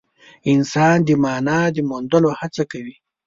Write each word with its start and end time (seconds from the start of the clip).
انسان 0.53 0.95
د 1.07 1.09
مانا 1.23 1.59
د 1.75 1.77
موندلو 1.89 2.29
هڅه 2.39 2.63
کوي. 2.71 2.95